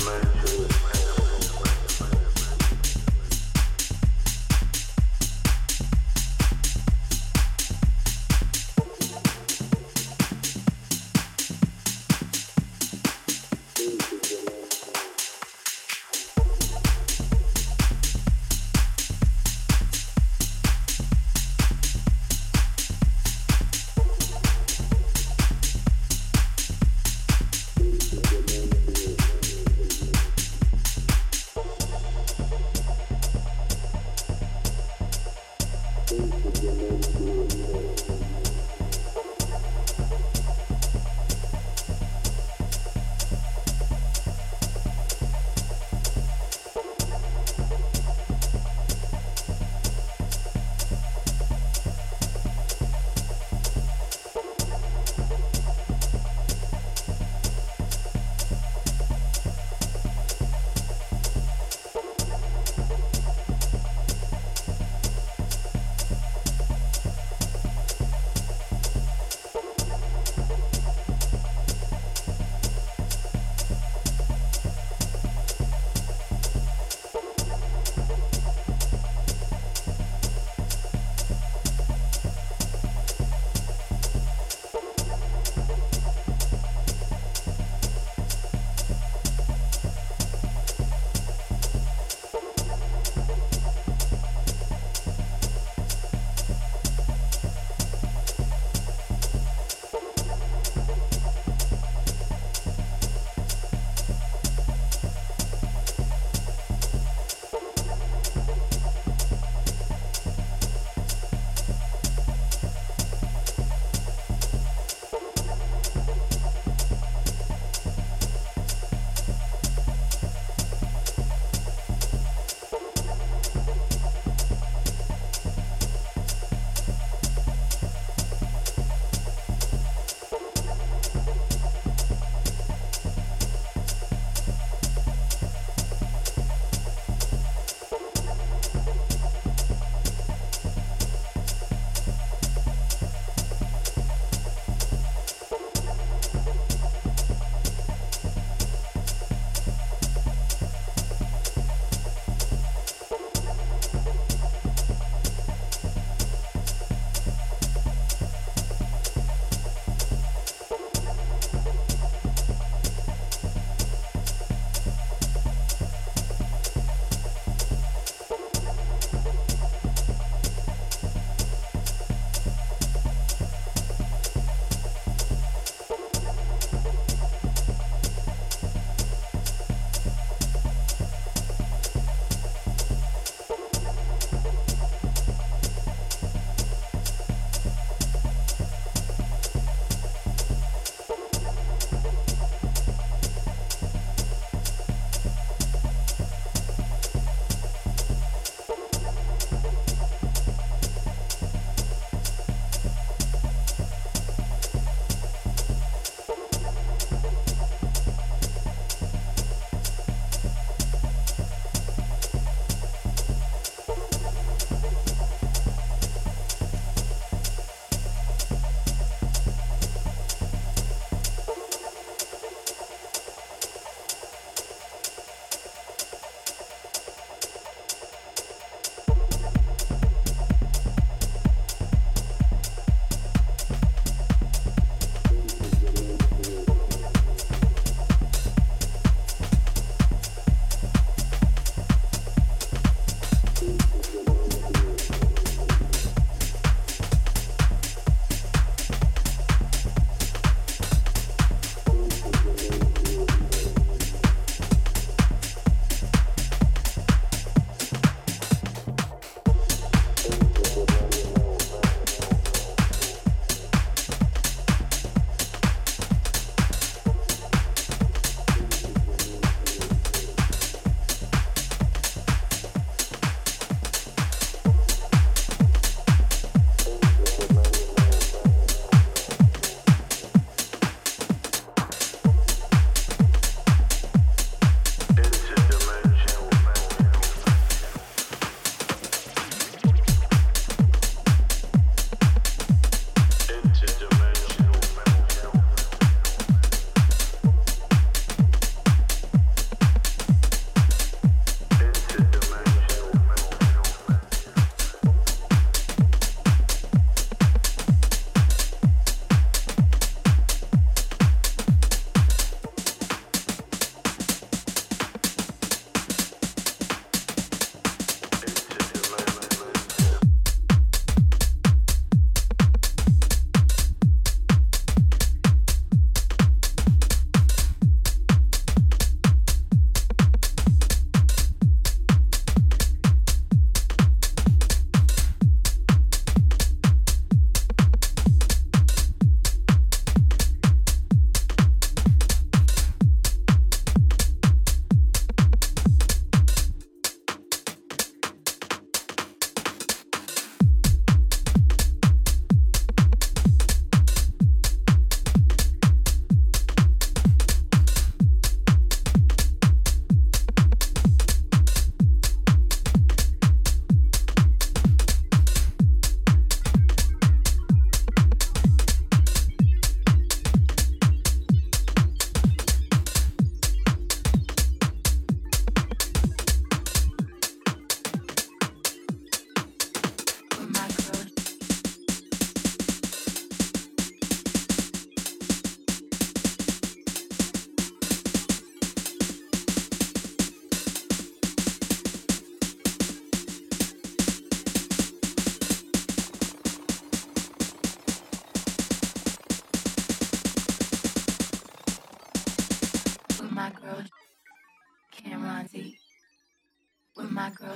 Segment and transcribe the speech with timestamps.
[0.00, 0.59] dimension.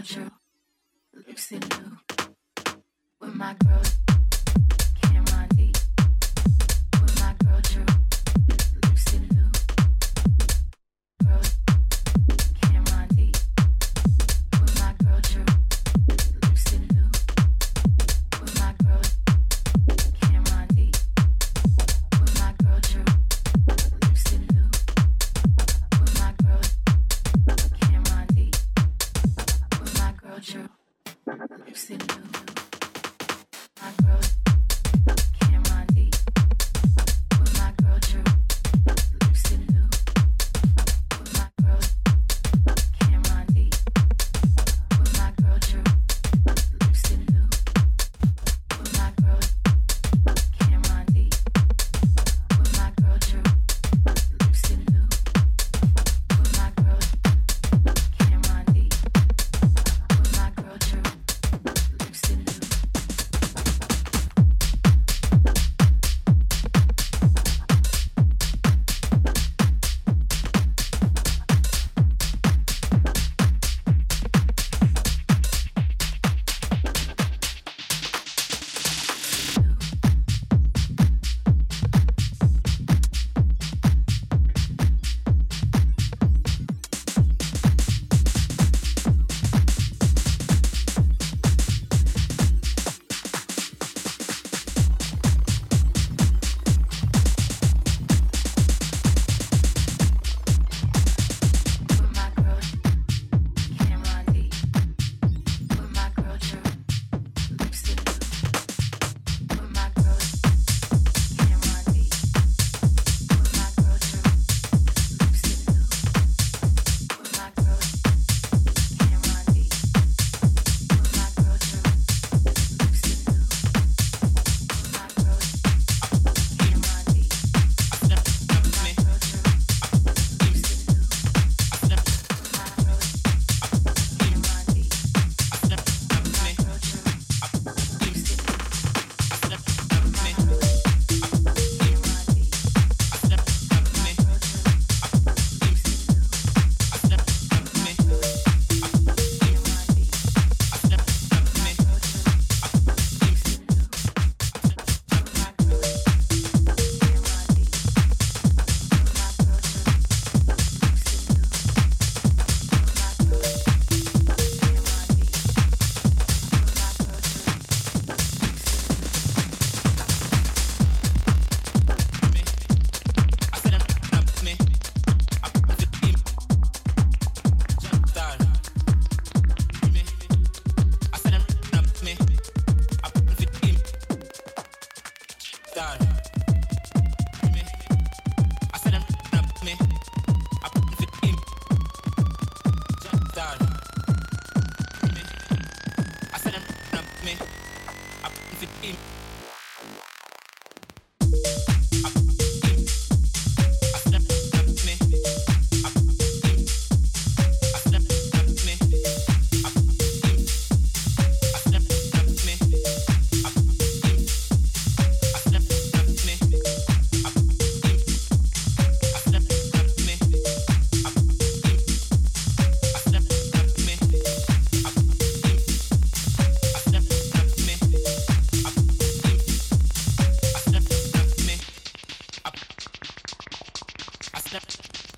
[0.05, 0.34] culture.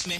[0.08, 0.18] में